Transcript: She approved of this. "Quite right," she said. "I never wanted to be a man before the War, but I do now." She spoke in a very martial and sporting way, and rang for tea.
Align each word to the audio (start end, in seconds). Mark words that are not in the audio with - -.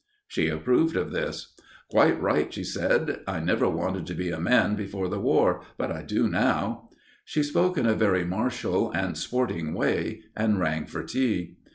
She 0.27 0.47
approved 0.47 0.95
of 0.95 1.11
this. 1.11 1.53
"Quite 1.91 2.19
right," 2.19 2.51
she 2.51 2.63
said. 2.63 3.19
"I 3.27 3.39
never 3.39 3.69
wanted 3.69 4.07
to 4.07 4.15
be 4.15 4.31
a 4.31 4.39
man 4.39 4.73
before 4.73 5.07
the 5.07 5.19
War, 5.19 5.61
but 5.77 5.91
I 5.91 6.01
do 6.01 6.27
now." 6.27 6.89
She 7.23 7.43
spoke 7.43 7.77
in 7.77 7.85
a 7.85 7.93
very 7.93 8.25
martial 8.25 8.89
and 8.91 9.15
sporting 9.15 9.75
way, 9.75 10.23
and 10.35 10.59
rang 10.59 10.87
for 10.87 11.03
tea. 11.03 11.55